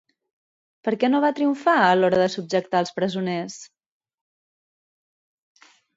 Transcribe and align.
Per 0.87 0.93
què 1.03 1.09
no 1.11 1.19
va 1.25 1.29
triomfar 1.39 1.75
a 1.81 1.91
l'hora 1.99 2.21
de 2.23 2.29
subjectar 2.37 2.81
els 2.85 2.95
presoners? 2.95 3.61